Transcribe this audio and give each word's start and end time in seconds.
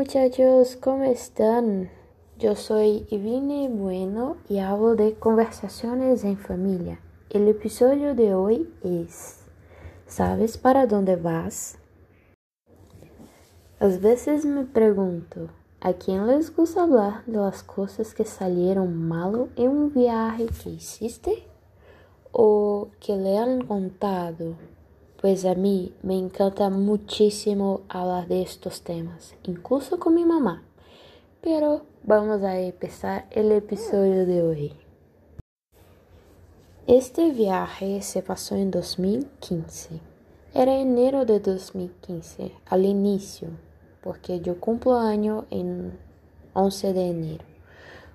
muchachos, 0.00 0.76
¿cómo 0.80 1.04
están? 1.04 1.90
Yo 2.38 2.56
soy 2.56 3.06
Ivine 3.10 3.68
Bueno 3.68 4.38
y 4.48 4.60
hablo 4.60 4.96
de 4.96 5.12
conversaciones 5.12 6.24
en 6.24 6.38
familia. 6.38 6.98
El 7.28 7.46
episodio 7.48 8.14
de 8.14 8.34
hoy 8.34 8.72
es 8.82 9.40
¿Sabes 10.06 10.56
para 10.56 10.86
dónde 10.86 11.16
vas? 11.16 11.76
Às 13.78 14.00
vezes 14.00 14.46
me 14.46 14.64
pergunto, 14.64 15.50
¿a 15.82 15.92
quién 15.92 16.26
les 16.28 16.56
gusta 16.56 16.84
hablar 16.84 17.22
de 17.26 17.36
las 17.36 17.62
cosas 17.62 18.14
que 18.14 18.24
salieron 18.24 19.06
mal 19.06 19.50
en 19.56 19.68
un 19.68 19.92
viaje 19.92 20.46
que 20.46 20.70
hiciste? 20.70 21.44
¿O 22.32 22.88
que 23.00 23.16
le 23.16 23.36
han 23.36 23.66
contado? 23.66 24.54
Pues 25.20 25.44
a 25.44 25.54
mí 25.54 25.92
me 26.02 26.16
encanta 26.16 26.70
muchísimo 26.70 27.82
hablar 27.90 28.26
de 28.26 28.40
estos 28.40 28.80
temas, 28.80 29.34
incluso 29.42 29.98
con 29.98 30.14
mi 30.14 30.24
mamá. 30.24 30.62
Pero 31.42 31.82
vamos 32.04 32.42
a 32.42 32.58
empezar 32.58 33.26
el 33.30 33.52
episodio 33.52 34.24
de 34.24 34.40
hoy. 34.40 34.72
Este 36.86 37.32
viaje 37.32 38.00
se 38.00 38.22
pasó 38.22 38.54
en 38.54 38.70
2015. 38.70 40.00
Era 40.54 40.78
enero 40.78 41.26
de 41.26 41.38
2015, 41.38 42.52
al 42.64 42.86
inicio, 42.86 43.48
porque 44.02 44.40
yo 44.40 44.58
cumplo 44.58 44.98
año 44.98 45.44
en 45.50 45.98
11 46.54 46.94
de 46.94 47.08
enero, 47.08 47.44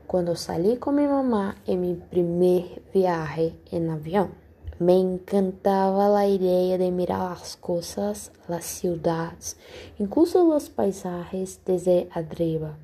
cuando 0.07 0.35
salí 0.35 0.77
con 0.77 0.95
mi 0.95 1.05
mamá 1.05 1.55
en 1.67 1.81
mi 1.81 1.93
primer 1.93 2.81
viaje 2.91 3.53
en 3.69 3.91
avión. 3.91 4.44
Me 4.77 4.91
encantava 4.91 6.17
a 6.17 6.27
ideia 6.27 6.77
de 6.77 6.91
mirar 6.91 7.31
as 7.31 7.55
coisas, 7.55 8.29
as 8.49 8.65
cidades, 8.65 9.55
incluso 9.97 10.53
os 10.53 10.67
paisajes 10.67 11.61
desde 11.65 12.09
arriba, 12.11 12.77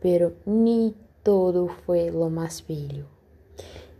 pero 0.00 0.32
ni 0.46 0.94
todo 1.24 1.66
foi 1.84 2.08
lo 2.08 2.30
mais 2.30 2.60
bello. 2.60 3.06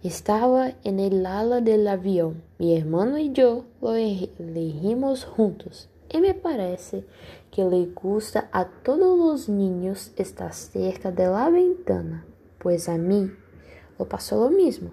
Estava 0.05 0.75
en 0.85 1.01
el 1.01 1.27
ala 1.27 1.61
del 1.61 1.89
avião, 1.89 2.37
mi 2.57 2.73
hermano 2.73 3.19
e 3.19 3.33
eu 3.37 3.65
lo 3.83 3.97
elegimos 3.97 5.25
juntos, 5.25 5.89
e 6.09 6.21
me 6.21 6.35
parece 6.35 7.05
que 7.51 7.65
le 7.65 7.87
gusta 7.87 8.49
a 8.53 8.65
todos 8.65 9.19
os 9.19 9.49
niños 9.49 10.13
estar 10.17 10.55
cerca 10.55 11.11
de 11.11 11.27
la 11.27 11.51
ventana, 11.51 12.25
pues 12.61 12.89
a 12.89 12.97
mí 12.97 13.33
lo 13.99 14.09
pasó 14.09 14.37
lo 14.37 14.51
mismo. 14.51 14.91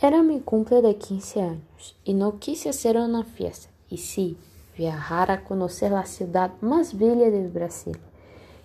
Era 0.00 0.22
mi 0.22 0.40
cumple 0.40 0.82
de 0.82 0.96
15 0.96 1.40
años 1.40 1.96
y 2.04 2.12
no 2.12 2.38
quise 2.38 2.68
hacer 2.68 2.98
una 2.98 3.24
fiesta, 3.24 3.70
y 3.88 3.96
sí, 3.96 4.36
viajar 4.76 5.30
a 5.30 5.42
conocer 5.42 5.92
la 5.92 6.04
ciudad 6.04 6.52
más 6.60 6.98
bella 6.98 7.30
del 7.30 7.48
Brasil. 7.48 7.96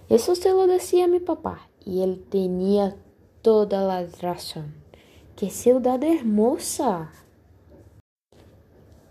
Eso 0.10 0.36
se 0.36 0.50
lo 0.50 0.68
decía 0.68 1.08
mi 1.08 1.22
papá 1.22 1.70
y 1.86 2.02
él 2.02 2.26
tenía 2.30 2.98
toda 3.42 3.82
la 3.82 4.06
razón. 4.22 4.73
¡Qué 5.38 5.50
ciudad 5.50 6.04
hermosa! 6.04 7.14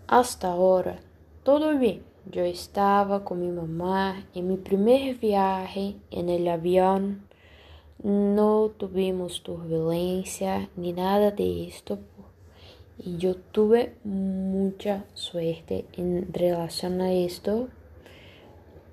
Hasta 0.05 0.51
ahora, 0.51 0.99
todo 1.41 1.75
bien. 1.77 2.03
Yo 2.31 2.43
estaba 2.43 3.23
con 3.23 3.39
mi 3.41 3.49
mamá 3.49 4.27
en 4.35 4.47
mi 4.47 4.57
primer 4.57 5.15
viaje 5.15 5.95
en 6.11 6.29
el. 6.29 6.47
No 8.03 8.71
tuvimos 8.77 9.43
turbulencia 9.43 10.69
ni 10.75 10.91
nada 10.91 11.29
de 11.29 11.67
esto 11.67 11.99
y 12.97 13.17
yo 13.17 13.35
tuve 13.35 13.95
mucha 14.03 15.05
suerte 15.13 15.85
en 15.93 16.33
relación 16.33 16.99
a 17.01 17.13
esto 17.13 17.67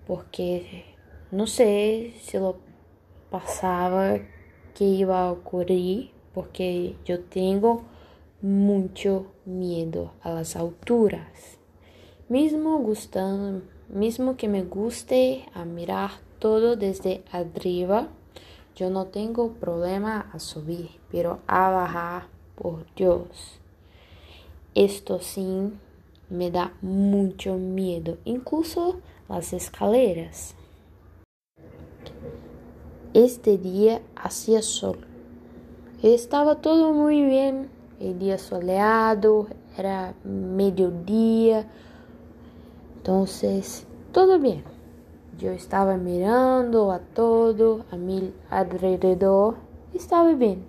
porque 0.07 0.85
no 1.31 1.47
sé 1.47 2.13
si 2.21 2.37
lo 2.37 2.59
pasaba 3.31 4.19
que 4.75 4.85
iba 4.85 5.23
a 5.23 5.33
ocurrir 5.33 6.11
porque 6.35 6.97
yo 7.07 7.21
tengo 7.21 7.85
mucho 8.43 9.33
miedo 9.47 10.13
a 10.21 10.33
las 10.33 10.55
alturas. 10.55 11.59
Mismo 12.29 12.79
gustando, 12.81 13.63
mismo 13.89 14.37
que 14.37 14.49
me 14.49 14.65
guste 14.65 15.47
a 15.55 15.65
mirar 15.65 16.11
todo 16.39 16.77
desde 16.77 17.25
arriba, 17.33 18.09
yo 18.79 18.91
no 18.91 19.07
tengo 19.07 19.51
problema 19.55 20.31
a 20.33 20.39
subir, 20.39 20.91
pero 21.11 21.41
a 21.49 21.71
bajar, 21.71 22.29
por 22.55 22.85
Dios. 22.95 23.59
Esto 24.75 25.19
sim 25.19 25.73
me 26.31 26.51
dá 26.51 26.73
muito 26.81 27.55
medo, 27.55 28.19
incluso 28.25 29.01
as 29.29 29.53
escaleras. 29.53 30.55
Este 33.13 33.57
dia 33.57 34.01
hacía 34.15 34.63
sol. 34.63 34.99
Estava 36.01 36.55
todo 36.55 36.93
muito 36.95 37.29
bem, 37.29 37.69
o 38.01 38.15
dia 38.15 38.39
soleado, 38.39 39.49
era 39.77 40.15
meio-dia, 40.25 41.69
então 43.01 43.25
todo 44.13 44.39
bem. 44.39 44.63
Eu 45.41 45.55
estava 45.55 45.97
mirando 45.97 46.91
a 46.91 46.99
todo 46.99 47.85
a 47.93 47.97
mi 47.97 48.35
alrededor, 48.51 49.55
estava 49.95 50.35
bem. 50.35 50.65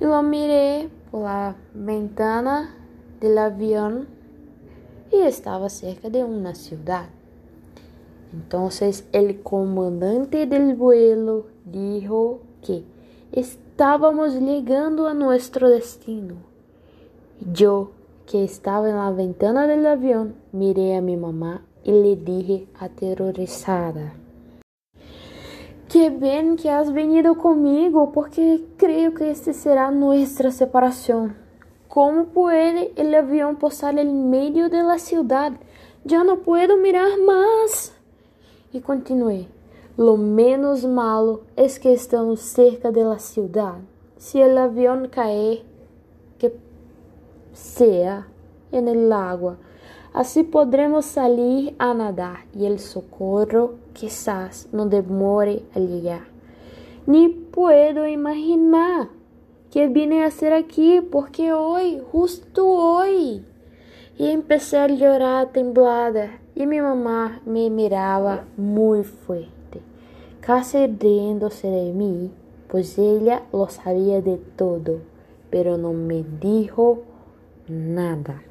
E 0.00 0.06
lo 0.06 0.22
mirei 0.22 0.88
por 1.10 1.24
la 1.24 1.54
ventana 1.74 2.74
del 3.20 3.36
avión 3.36 4.08
y 5.12 5.16
estaba 5.16 5.68
cerca 5.68 6.08
de 6.08 6.24
una 6.24 6.54
ciudad. 6.54 7.10
Entonces 8.32 9.04
el 9.12 9.42
comandante 9.42 10.46
del 10.46 10.74
vuelo 10.74 11.44
dijo 11.66 12.40
que 12.62 12.84
estábamos 13.32 14.40
llegando 14.40 15.08
a 15.08 15.12
nuestro 15.12 15.68
destino. 15.68 16.36
Yo, 17.52 17.90
que 18.24 18.44
estaba 18.44 18.88
en 18.88 18.96
la 18.96 19.10
ventana 19.10 19.66
del 19.66 19.84
avión, 19.84 20.36
miré 20.52 20.96
a 20.96 21.02
mi 21.02 21.18
mamá 21.18 21.66
y 21.84 21.90
le 21.90 22.16
dije 22.16 22.68
aterrorizada. 22.78 24.14
Que 25.88 26.08
bem 26.08 26.56
que 26.56 26.70
has 26.70 26.92
venido 26.92 27.34
comigo, 27.34 28.12
porque 28.12 28.64
creio 28.76 29.12
que 29.12 29.30
este 29.30 29.52
será 29.52 29.90
nossa 29.90 30.50
separação. 30.50 31.32
Como 31.88 32.26
pode 32.26 32.92
o 32.96 33.16
avião 33.18 33.56
posar 33.56 33.98
em 33.98 34.06
meio 34.06 34.70
da 34.70 34.96
cidade? 34.98 35.58
Já 36.06 36.22
não 36.22 36.36
puedo 36.36 36.76
mirar 36.76 37.18
mais. 37.18 37.92
E 38.72 38.80
continuei. 38.80 39.48
Lo 39.98 40.16
menos 40.16 40.84
malo 40.84 41.42
es 41.56 41.76
que 41.76 41.92
estamos 41.92 42.40
cerca 42.40 42.92
de 42.92 43.02
la 43.02 43.18
ciudad. 43.18 43.80
Si 44.16 44.40
el 44.40 44.56
avión 44.56 45.08
cae, 45.08 45.64
que 46.38 46.54
sea 47.52 48.28
en 48.70 48.86
el 48.86 49.12
agua, 49.12 49.58
así 50.12 50.42
podremos 50.42 51.04
salir 51.04 51.74
a 51.78 51.94
nadar 51.94 52.44
y 52.54 52.66
el 52.66 52.78
socorro 52.78 53.74
quizás 53.92 54.68
no 54.72 54.86
demore 54.86 55.62
a 55.74 55.78
llegar. 55.78 56.22
Ni 57.06 57.28
puedo 57.28 58.06
imaginar 58.06 59.08
que 59.70 59.88
vine 59.88 60.24
a 60.24 60.26
hacer 60.26 60.52
aquí 60.52 61.00
porque 61.00 61.52
hoy, 61.52 62.02
justo 62.10 62.66
hoy. 62.66 63.44
Y 64.18 64.28
empecé 64.28 64.78
a 64.78 64.86
llorar 64.86 65.50
temblada 65.52 66.40
y 66.54 66.66
mi 66.66 66.80
mamá 66.80 67.40
me 67.46 67.70
miraba 67.70 68.44
muy 68.56 69.02
fuerte, 69.02 69.80
casi 70.40 70.86
riéndose 70.86 71.68
de 71.68 71.92
mí, 71.92 72.30
pues 72.68 72.98
ella 72.98 73.42
lo 73.52 73.68
sabía 73.68 74.20
de 74.20 74.36
todo, 74.36 74.98
pero 75.48 75.78
no 75.78 75.94
me 75.94 76.22
dijo 76.40 77.02
nada. 77.66 78.42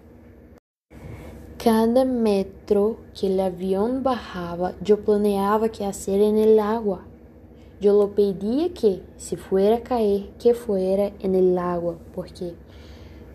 Cada 1.61 2.05
metro 2.05 2.99
que 3.13 3.27
el 3.27 3.37
avión 3.37 4.01
bajaba, 4.01 4.75
yo 4.81 5.03
planeaba 5.03 5.67
qué 5.67 5.83
hacer 5.83 6.21
en 6.21 6.37
el 6.37 6.57
agua. 6.57 7.01
Yo 7.81 7.91
lo 7.99 8.15
pedía 8.15 8.73
que, 8.73 9.03
si 9.17 9.35
fuera 9.35 9.75
a 9.75 9.81
caer, 9.81 10.29
que 10.39 10.53
fuera 10.53 11.11
en 11.19 11.35
el 11.35 11.57
agua, 11.57 11.97
porque 12.15 12.55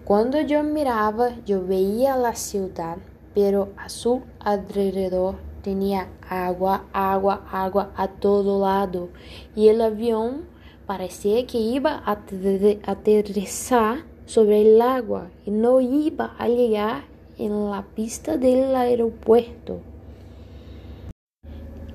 cuando 0.06 0.40
yo 0.40 0.62
miraba, 0.62 1.36
yo 1.44 1.66
veía 1.66 2.16
la 2.16 2.34
ciudad, 2.34 2.96
pero 3.34 3.74
a 3.76 3.90
su 3.90 4.22
alrededor 4.40 5.34
tenía 5.60 6.08
agua, 6.26 6.86
agua, 6.94 7.46
agua 7.52 7.92
a 7.94 8.08
todo 8.08 8.58
lado, 8.58 9.10
y 9.54 9.68
el 9.68 9.82
avión 9.82 10.46
parecía 10.86 11.46
que 11.46 11.58
iba 11.58 12.02
a 12.06 12.24
aterrizar 12.86 13.98
sobre 14.24 14.62
el 14.62 14.80
agua 14.80 15.30
y 15.44 15.50
no 15.50 15.82
iba 15.82 16.34
a 16.38 16.48
llegar 16.48 17.13
en 17.38 17.70
la 17.70 17.82
pista 17.94 18.36
del 18.36 18.74
aeropuerto 18.74 19.80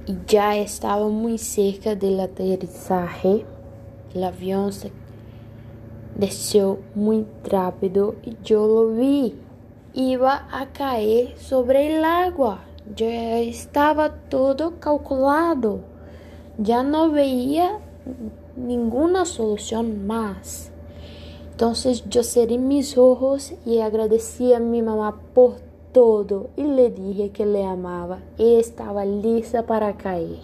y 0.06 0.18
ya 0.28 0.58
estaba 0.58 1.08
muy 1.08 1.38
cerca 1.38 1.96
del 1.96 2.20
aterrizaje. 2.20 3.46
El 4.14 4.24
avión 4.24 4.74
se 4.74 4.92
desceu 6.16 6.80
muy 6.96 7.26
rápido 7.44 8.16
y 8.24 8.36
yo 8.44 8.68
lo 8.68 8.96
vi. 8.96 9.36
Iba 9.94 10.48
a 10.52 10.68
caer 10.74 11.38
sobre 11.38 11.96
el 11.96 12.04
agua. 12.04 12.62
já 12.96 13.42
estava 13.42 14.10
todo 14.10 14.72
calculado. 14.72 15.84
Já 16.62 16.84
não 16.84 17.12
veía 17.12 17.80
nenhuma 18.58 19.26
solução 19.26 19.84
mais. 19.84 20.72
Então 21.60 21.74
eu 22.16 22.24
cerré 22.24 22.58
mis 22.58 22.98
ojos 22.98 23.52
e 23.66 23.82
agradeci 23.82 24.54
a 24.54 24.62
minha 24.62 24.82
mamá 24.82 25.12
por 25.34 25.60
todo 25.92 26.50
e 26.56 26.64
lhe 26.64 26.90
dije 26.90 27.28
que 27.28 27.44
le 27.44 27.62
amava 27.62 28.20
e 28.38 28.62
estava 28.62 29.04
lista 29.04 29.62
para 29.62 29.92
cair. 29.92 30.40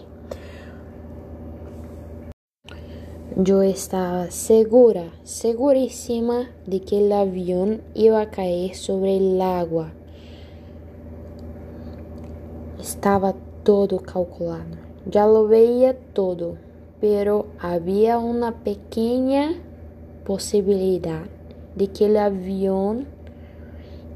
Eu 3.38 3.64
estava 3.64 4.30
segura, 4.30 5.06
seguríssima 5.24 6.48
de 6.68 6.80
que 6.82 6.96
o 6.96 7.14
avião 7.14 7.80
ia 7.96 8.26
cair 8.26 8.76
sobre 8.76 9.18
o 9.18 9.42
água. 9.42 9.94
Estava 12.78 13.34
todo 13.64 14.00
calculado. 14.00 14.78
Já 15.10 15.26
lo 15.26 15.48
veía 15.48 15.98
todo, 16.14 16.58
pero 17.00 17.46
uma 18.20 18.52
pequena 18.52 19.65
possibilidade 20.26 21.30
de 21.76 21.88
que 21.88 22.04
o 22.04 22.20
avião 22.20 23.06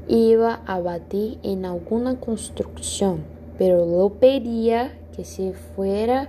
iba 0.08 0.60
a 0.66 0.80
batir 0.80 1.38
em 1.42 1.64
alguma 1.64 2.16
construção, 2.16 3.20
pero 3.56 3.84
lo 3.84 4.10
pedía 4.10 4.90
que 5.12 5.24
se 5.24 5.52
fuera 5.74 6.28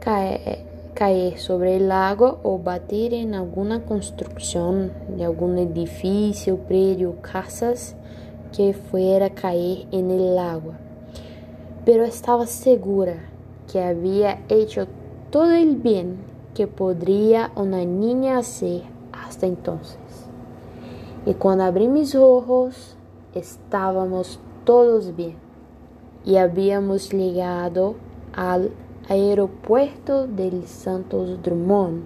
caer 0.00 0.66
cair 0.96 1.38
sobre 1.38 1.76
o 1.76 1.86
lago 1.86 2.38
ou 2.42 2.56
bater 2.56 3.12
em 3.12 3.36
alguma 3.36 3.78
construção 3.78 4.90
de 5.14 5.22
algum 5.22 5.54
edifício, 5.58 6.56
prédio, 6.66 7.12
casas 7.20 7.94
que 8.50 8.72
fuera 8.72 9.28
cair 9.28 9.86
em 9.92 10.10
el 10.10 10.34
lago. 10.34 10.74
Pero 11.84 12.02
estava 12.02 12.46
segura 12.46 13.18
que 13.68 13.78
havia 13.78 14.38
hecho 14.48 14.88
todo 15.30 15.52
el 15.52 15.76
bien 15.76 16.16
que 16.54 16.66
podría 16.66 17.52
una 17.54 17.84
niña 17.84 18.38
hacer 18.38 18.95
entonces. 19.42 19.98
Y 21.26 21.34
cuando 21.34 21.64
abrí 21.64 21.88
mis 21.88 22.14
ojos, 22.14 22.96
estábamos 23.34 24.40
todos 24.64 25.14
bien 25.14 25.36
y 26.24 26.36
habíamos 26.36 27.10
llegado 27.12 27.94
al 28.34 28.72
aeropuerto 29.08 30.26
del 30.26 30.66
Santos 30.66 31.42
Drummond. 31.42 32.04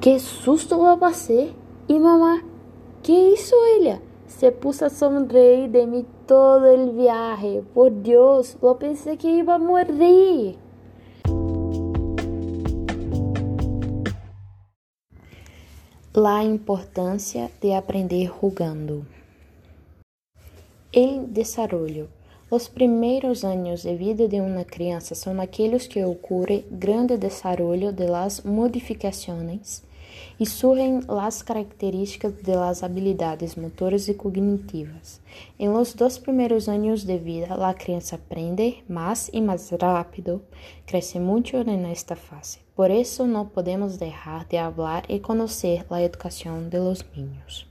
¡Qué 0.00 0.18
susto 0.18 0.84
lo 0.84 0.98
pasé! 0.98 1.52
Y 1.86 1.98
mamá, 1.98 2.42
¿qué 3.02 3.30
hizo 3.30 3.56
ella? 3.78 4.00
Se 4.26 4.52
puso 4.52 4.86
a 4.86 4.90
sonreír 4.90 5.70
de 5.70 5.86
mí 5.86 6.04
todo 6.26 6.66
el 6.66 6.90
viaje. 6.90 7.64
Por 7.74 8.02
Dios, 8.02 8.58
lo 8.60 8.78
pensé 8.78 9.16
que 9.16 9.30
iba 9.30 9.54
a 9.54 9.58
morir. 9.58 10.58
La 16.14 16.42
importância 16.42 17.50
de 17.60 17.74
aprender 17.74 18.28
jugando. 18.28 19.04
El 20.90 21.34
desarrollo. 21.34 22.08
Os 22.48 22.66
primeiros 22.66 23.44
anos 23.44 23.82
de 23.82 23.94
vida 23.94 24.26
de 24.26 24.40
uma 24.40 24.64
criança 24.64 25.14
são 25.14 25.38
aqueles 25.38 25.86
que 25.86 26.02
ocorre 26.02 26.64
grande 26.70 27.18
desarrollo 27.18 27.92
de 27.92 28.06
las 28.06 28.42
modificações 28.42 29.82
e 30.40 30.46
surgem 30.46 31.00
las 31.08 31.42
características 31.42 32.32
de 32.42 32.54
las 32.54 32.82
habilidades 32.82 33.56
motoras 33.56 34.08
e 34.08 34.14
cognitivas. 34.14 35.20
Em 35.58 35.68
los 35.68 35.92
dois 35.94 36.16
primeiros 36.16 36.68
anos 36.68 37.02
de 37.04 37.18
vida, 37.18 37.54
a 37.54 37.74
criança 37.74 38.14
aprende 38.14 38.84
mais 38.88 39.28
e 39.32 39.40
mais 39.40 39.70
rápido, 39.70 40.40
cresce 40.86 41.18
muito 41.18 41.56
nesta 41.64 42.14
fase. 42.14 42.58
Por 42.76 42.90
isso, 42.90 43.26
não 43.26 43.44
podemos 43.44 43.96
deixar 43.96 44.44
de 44.44 44.56
falar 44.56 45.04
e 45.08 45.18
conhecer 45.18 45.84
a 45.90 46.00
educação 46.00 46.68
de 46.68 46.78
los 46.78 47.04
niños. 47.16 47.66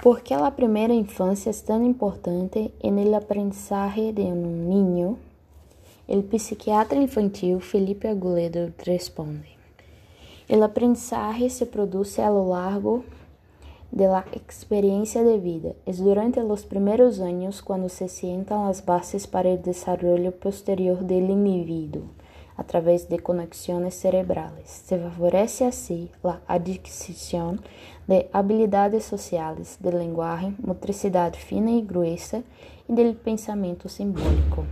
¿Por 0.00 0.22
qué 0.22 0.36
la 0.36 0.54
primera 0.54 0.94
infancia 0.94 1.50
es 1.50 1.60
tan 1.62 1.84
importante 1.84 2.70
en 2.80 3.00
el 3.00 3.12
aprendizaje 3.14 4.12
de 4.12 4.22
un 4.22 4.68
niño? 4.68 5.18
El 6.06 6.22
psiquiatra 6.22 7.00
infantil 7.00 7.60
Felipe 7.60 8.06
Aguledo 8.06 8.72
responde: 8.86 9.57
El 10.48 10.62
aprendizaje 10.62 11.50
se 11.50 11.66
produce 11.66 12.22
a 12.22 12.30
lo 12.30 12.48
largo 12.48 13.04
de 13.90 14.06
la 14.06 14.24
experiencia 14.32 15.22
de 15.22 15.38
vida. 15.38 15.72
Es 15.84 15.98
durante 15.98 16.42
los 16.42 16.64
primeros 16.64 17.20
años 17.20 17.60
cuando 17.60 17.90
se 17.90 18.08
sientan 18.08 18.66
las 18.66 18.82
bases 18.82 19.26
para 19.26 19.50
el 19.50 19.60
desarrollo 19.60 20.32
posterior 20.32 21.00
del 21.00 21.28
individuo 21.28 22.04
a 22.56 22.64
través 22.64 23.10
de 23.10 23.18
conexões 23.18 23.94
cerebrales. 23.94 24.82
Se 24.86 24.98
favorece 24.98 25.64
assim 25.64 26.08
a 26.24 26.40
adquisição 26.48 27.58
de 28.08 28.26
habilidades 28.32 29.04
sociais, 29.04 29.76
de 29.78 29.90
linguagem, 29.90 30.56
motricidade 30.58 31.38
fina 31.38 31.70
e 31.70 31.82
gruesa 31.82 32.42
e 32.88 32.92
del 32.94 33.14
pensamento 33.14 33.86
simbólico. 33.88 34.64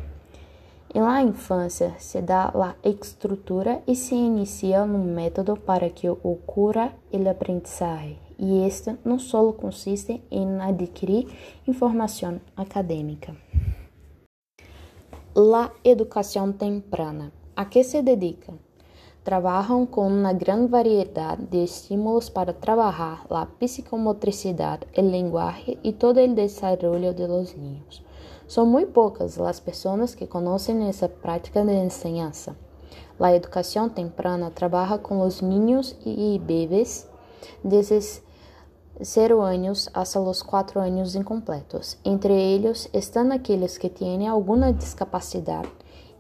Em 0.95 1.01
la 1.03 1.21
infância 1.21 1.95
se 1.99 2.23
dá 2.23 2.53
a 2.55 2.75
estrutura 2.89 3.83
e 3.87 3.95
se 3.95 4.15
inicia 4.15 4.83
um 4.83 5.15
método 5.15 5.57
para 5.57 5.91
que 5.91 6.09
ocorra 6.09 6.93
o 7.13 7.29
aprendizagem, 7.29 8.19
e 8.39 8.67
este 8.67 8.97
não 9.05 9.19
só 9.19 9.53
consiste 9.53 10.23
em 10.31 10.61
adquirir 10.61 11.27
informação 11.67 12.41
acadêmica. 12.57 13.37
La 15.35 15.71
educação 15.85 16.53
temprana 16.53 17.31
a 17.55 17.65
que 17.65 17.83
se 17.83 18.01
dedicam? 18.01 18.59
Trabalham 19.25 19.85
com 19.87 20.07
uma 20.07 20.33
grande 20.33 20.71
variedade 20.71 21.45
de 21.47 21.65
estímulos 21.65 22.29
para 22.29 22.53
trabalhar 22.53 23.27
a 23.29 23.45
psicomotricidade, 23.45 24.87
a 24.97 25.01
linguagem 25.03 25.79
e 25.83 25.93
todo 25.93 26.21
o 26.21 26.35
desenvolvimento 26.35 27.17
de 27.17 27.27
los 27.27 27.55
niños. 27.55 28.06
São 28.49 28.65
muito 28.65 28.93
poucas 28.93 29.41
as 29.41 29.61
pessoas 29.61 30.15
que 30.15 30.27
conhecem 30.27 30.89
essa 30.89 31.09
prática 31.09 31.65
de 31.65 31.73
enseñança. 31.73 32.57
A 33.19 33.35
educação 33.35 33.89
temprana 33.89 34.51
trabalha 34.51 34.99
com 34.99 35.21
os 35.21 35.41
niños 35.41 35.97
e 36.05 36.39
bebês 36.39 37.09
desde 37.65 38.23
0 39.03 39.41
anos 39.41 39.89
hasta 39.93 40.21
os 40.21 40.43
4 40.43 40.81
anos 40.81 41.15
incompletos. 41.15 41.99
Entre 42.05 42.33
eles 42.33 42.89
estão 42.93 43.31
aqueles 43.33 43.79
que 43.79 43.89
têm 43.89 44.29
alguma 44.29 44.73
discapacidade 44.73 45.71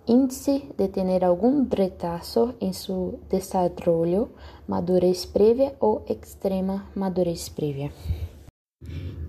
índice 0.08 0.70
de 0.78 0.88
ter 0.88 1.24
algum 1.24 1.66
retraso 1.68 2.54
em 2.60 2.72
seu 2.72 3.18
desarrollo, 3.28 4.30
madurez 4.68 5.26
prévia 5.26 5.74
ou 5.80 6.02
extrema 6.08 6.86
madurez 6.94 7.48
prévia. 7.48 7.90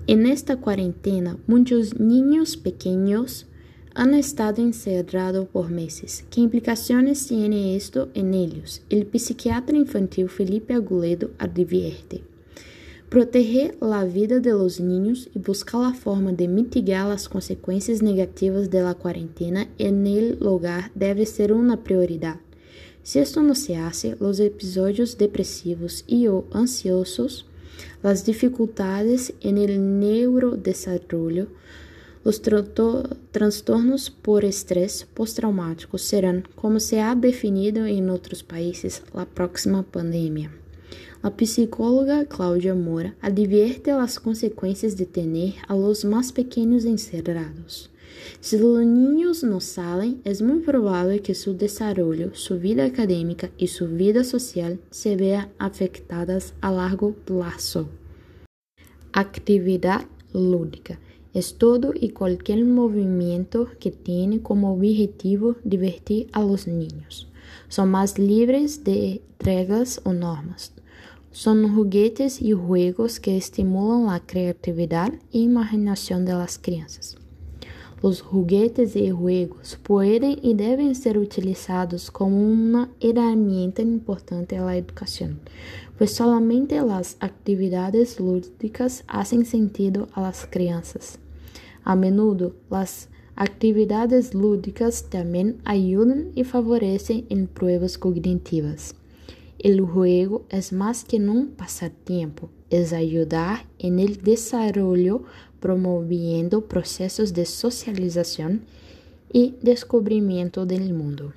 En 0.09 0.25
esta 0.25 0.55
cuarentena, 0.55 1.37
muitos 1.47 1.99
niños 1.99 2.55
pequeños 2.55 3.45
han 3.93 4.13
estado 4.13 4.61
encerrados 4.61 5.49
por 5.49 5.69
meses. 5.69 6.23
¿Qué 6.31 6.39
implicaciones 6.39 7.27
tiene 7.27 7.75
esto 7.75 8.07
en 8.13 8.33
ellos? 8.33 8.81
El 8.89 9.05
psiquiatra 9.13 9.75
infantil 9.75 10.29
Felipe 10.29 10.73
Aguledo 10.73 11.31
advierte. 11.37 12.23
Proteger 13.09 13.77
a 13.81 14.05
vida 14.05 14.39
de 14.39 14.51
los 14.51 14.79
niños 14.79 15.29
e 15.35 15.39
buscar 15.39 15.83
a 15.83 15.93
forma 15.93 16.31
de 16.31 16.47
mitigar 16.47 17.11
as 17.11 17.27
consequências 17.27 18.01
negativas 18.01 18.69
da 18.69 18.93
quarentena 18.93 19.67
en 19.77 20.07
el 20.07 20.37
lugar 20.39 20.89
deve 20.95 21.25
ser 21.25 21.51
uma 21.51 21.75
prioridade. 21.75 22.39
Se 23.03 23.19
esto 23.19 23.41
não 23.41 23.55
se 23.55 23.73
hace, 23.75 24.15
os 24.21 24.39
episódios 24.39 25.15
depressivos 25.15 26.05
e 26.07 26.29
ou 26.29 26.45
ansiosos, 26.53 27.45
as 28.03 28.24
dificuldades 28.24 29.34
en 29.41 29.57
el 29.57 30.00
neurodesarrollo, 30.00 31.48
os 32.24 32.41
transtornos 33.31 34.10
por 34.10 34.43
estresse 34.43 35.05
pós-traumático 35.05 35.98
serão, 35.98 36.43
como 36.55 36.79
se 36.79 36.98
ha 36.98 37.13
definido 37.13 37.86
em 37.86 38.10
outros 38.10 38.41
países, 38.41 39.01
a 39.13 39.25
próxima 39.25 39.84
pandemia. 39.84 40.51
A 41.24 41.31
psicóloga 41.31 42.25
Cláudia 42.25 42.75
Moura 42.75 43.15
advierte 43.22 43.89
as 43.89 44.17
consequências 44.17 44.93
de 44.93 45.05
ter 45.05 45.55
a 45.67 45.74
los 45.74 46.03
mais 46.03 46.31
pequenos 46.31 46.86
encerrados. 46.86 47.89
Se 48.41 48.55
os 48.55 48.86
niños 48.86 49.43
não 49.43 49.60
salen, 49.60 50.19
é 50.24 50.34
muito 50.43 50.65
provável 50.65 51.19
que 51.19 51.34
seu 51.34 51.53
desarrollo, 51.53 52.36
sua 52.36 52.57
vida 52.57 52.86
acadêmica 52.86 53.51
e 53.60 53.67
sua 53.67 53.88
vida 53.88 54.24
social 54.24 54.77
se 54.91 55.15
vejam 55.15 55.50
afetadas 55.60 56.53
a 56.62 56.69
largo 56.69 57.13
plazo. 57.25 57.88
Actividade 59.13 60.07
lúdica 60.34 61.00
é 61.34 61.41
todo 61.57 61.93
e 61.96 62.10
qualquer 62.10 62.63
movimento 62.63 63.69
que 63.79 63.91
tenha 63.91 64.39
como 64.39 64.74
objetivo 64.74 65.55
divertir 65.63 66.27
a 66.34 66.39
los 66.41 66.65
niños. 66.65 67.27
São 67.69 67.86
mais 67.86 68.13
livres 68.15 68.77
de 68.77 69.22
regras 69.43 70.00
ou 70.03 70.13
normas. 70.13 70.72
São 71.31 71.67
juguetes 71.67 72.41
e 72.41 72.50
juegos 72.51 73.19
que 73.19 73.31
estimulam 73.31 74.10
a 74.10 74.19
criatividade 74.19 75.19
e 75.31 75.43
imaginação 75.43 76.24
das 76.24 76.57
crianças. 76.57 77.26
Os 78.00 78.18
juguetes 78.20 78.96
e 78.96 79.08
juegos 79.10 79.74
podem 79.74 80.38
e 80.44 80.54
devem 80.54 80.94
ser 80.94 81.18
utilizados 81.18 82.12
como 82.12 82.36
uma 82.36 82.89
herramienta 83.01 83.82
importante 83.82 84.56
na 84.56 84.77
educação, 84.77 85.36
pois 85.98 86.12
somente 86.12 86.75
as 86.75 87.18
atividades 87.20 88.20
lúdicas 88.20 89.04
fazem 89.08 89.44
sentido 89.44 90.08
às 90.16 90.46
crianças. 90.46 91.18
A 91.84 91.96
menudo, 91.96 92.56
as 92.70 93.10
atividades 93.36 94.32
lúdicas 94.32 95.01
também 95.01 95.56
ajudam 95.66 96.32
e 96.36 96.44
favorecem 96.44 97.25
em 97.32 97.48
pruebas 97.48 97.98
cognitivas. 97.98 98.94
O 99.66 99.86
juego 99.88 100.46
é 100.51 100.60
mais 100.72 101.01
que 101.01 101.20
um 101.20 101.48
passatempo, 101.48 102.48
é 102.70 102.77
ajudar 102.96 103.66
en 103.80 104.00
el 104.00 104.18
desarrollo 104.18 105.24
promoviendo 105.59 106.61
procesos 106.61 107.33
de 107.33 107.45
socialización 107.45 108.61
y 109.31 109.55
descubrimiento 109.61 110.65
del 110.65 110.93
mundo. 110.93 111.33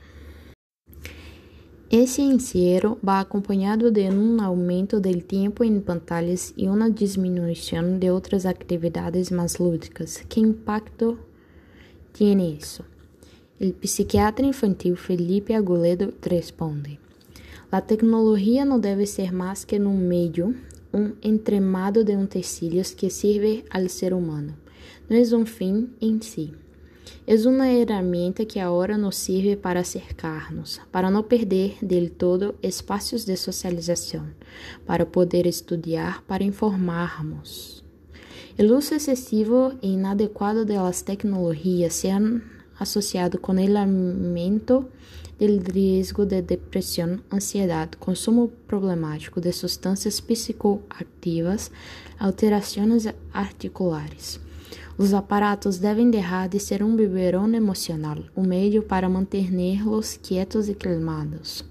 Esse 1.91 2.23
encierro 2.23 2.99
va 3.07 3.19
acompañado 3.19 3.91
de 3.91 4.09
un 4.11 4.39
aumento 4.39 5.01
del 5.01 5.25
tiempo 5.25 5.65
en 5.65 5.83
pantallas 5.83 6.55
y 6.57 6.69
una 6.69 6.89
disminución 6.89 7.99
de 7.99 8.13
otras 8.13 8.47
actividades 8.47 9.33
más 9.33 9.59
lúdicas. 9.59 10.25
¿Qué 10.29 10.39
impacto 10.39 11.19
tiene 12.13 12.55
eso? 12.55 12.85
El 13.59 13.75
psiquiatra 13.83 14.47
infantil 14.47 14.97
Felipe 14.97 15.57
Aguledo 15.57 16.13
responde: 16.23 17.01
La 17.73 17.81
tecnologia 17.81 18.65
não 18.65 18.79
deve 18.79 19.05
ser 19.05 19.33
mais 19.33 19.65
que 19.65 19.79
um 19.79 19.97
meio 19.97 20.55
um 20.93 21.13
entremado 21.23 22.05
de 22.05 22.17
utensílios 22.17 22.93
que 22.93 23.11
serve 23.11 23.65
ao 23.71 23.89
ser 23.89 24.13
humano. 24.13 24.57
Não 25.09 25.17
é 25.17 25.37
um 25.37 25.47
fim 25.47 25.91
em 26.01 26.21
si. 26.21 26.53
É 27.27 27.35
uma 27.49 27.65
ferramenta 27.65 28.45
que 28.45 28.59
agora 28.59 28.97
nos 28.97 29.17
serve 29.17 29.57
para 29.57 29.81
acercar-nos, 29.81 30.81
para 30.91 31.11
não 31.11 31.23
perder 31.23 31.77
del 31.83 32.11
todo 32.11 32.55
espaços 32.63 33.25
de 33.25 33.37
socialização, 33.37 34.27
para 34.87 35.07
poder 35.07 35.47
estudar, 35.47 36.23
para 36.23 36.45
informarmos. 36.45 37.85
O 38.59 38.77
uso 38.77 38.95
excessivo 38.95 39.73
e 39.81 39.93
inadequado 39.93 40.65
das 40.65 41.03
tecnologias 41.03 41.95
se 41.95 42.09
han 42.09 42.43
associado 42.79 43.39
com 43.39 43.53
o 43.53 43.79
aumento 43.79 44.89
del 45.41 45.65
riesgo 45.65 46.27
de 46.27 46.43
depresión, 46.43 47.25
ansiedad, 47.33 47.91
consumo 47.99 48.49
problemático 48.67 49.41
de 49.41 49.53
sustancias 49.53 50.21
psicoactivas, 50.21 51.73
alterações 52.19 53.09
articulares. 53.33 54.39
Os 54.99 55.15
aparatos 55.15 55.79
devem 55.79 56.11
deixar 56.11 56.47
de 56.47 56.61
ser 56.61 56.83
um 56.83 56.95
biberón 56.95 57.55
emocional, 57.55 58.19
um 58.37 58.43
meio 58.47 58.83
para 58.83 59.09
manter-los 59.09 60.19
quietos 60.19 60.69
e 60.69 60.75
calmados. 60.75 61.65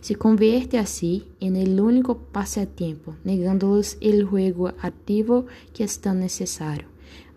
Se 0.00 0.14
convierte 0.14 0.78
assim 0.78 1.24
em 1.42 1.60
el 1.60 1.78
único 1.78 2.14
passatempo, 2.14 3.14
negando-los 3.22 3.98
el 4.00 4.24
juego 4.24 4.72
ativo 4.80 5.44
que 5.74 5.82
é 5.82 5.86
tão 6.00 6.14
necessário. 6.14 6.86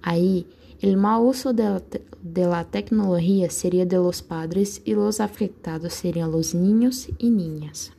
Aí, 0.02 0.48
El 0.84 0.98
mal 0.98 1.22
uso 1.22 1.54
de, 1.54 1.82
de, 2.22 2.46
la 2.46 2.66
tecnología 2.66 3.50
sería 3.50 3.86
de 3.86 3.96
los 3.96 4.22
padres 4.22 4.82
y 4.84 4.96
los 4.96 5.22
afectados 5.22 5.94
serían 5.94 6.30
los 6.30 6.54
niños 6.54 7.08
y 7.18 7.30
niñas. 7.30 7.94